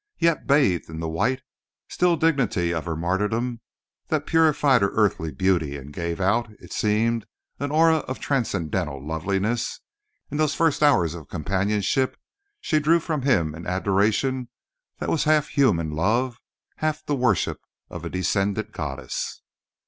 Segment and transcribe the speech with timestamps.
[0.17, 1.43] Yet bathed in the white,
[1.87, 3.61] still dignity of her martyrdom
[4.07, 7.27] that purified her earthly beauty and gave out, it seemed,
[7.59, 9.79] an aura of transcendent loveliness,
[10.31, 12.17] in those first hours of companionship
[12.59, 14.49] she drew from him an adoration
[14.97, 16.39] that was half human love,
[16.77, 17.59] half the worship
[17.91, 19.43] of a descended goddess.